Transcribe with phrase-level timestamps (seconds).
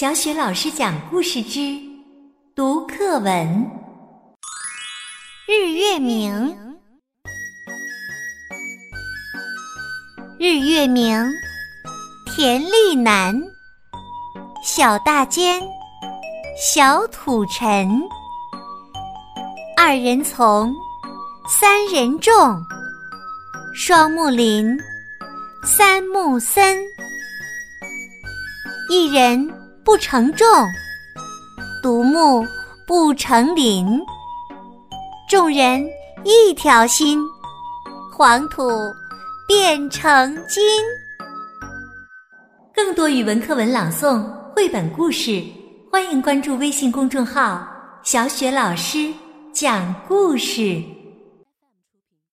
[0.00, 1.76] 小雪老师讲故事之
[2.54, 3.68] 读课文：
[5.44, 6.56] 日月明，
[10.38, 11.28] 日月明，
[12.26, 13.42] 田力南，
[14.62, 15.60] 小大尖，
[16.56, 18.00] 小土尘，
[19.76, 20.72] 二人从，
[21.48, 22.56] 三人众，
[23.74, 24.78] 双木林，
[25.64, 26.78] 三木森，
[28.88, 29.57] 一人。
[29.88, 30.46] 不成众，
[31.82, 32.46] 独木
[32.86, 33.98] 不成林。
[35.30, 35.82] 众人
[36.24, 37.18] 一条心，
[38.14, 38.68] 黄土
[39.48, 40.62] 变成金。
[42.74, 44.22] 更多语文课文朗诵、
[44.54, 45.42] 绘本故事，
[45.90, 47.66] 欢迎关注微信公众号
[48.04, 49.10] “小雪老师
[49.54, 50.82] 讲故事”。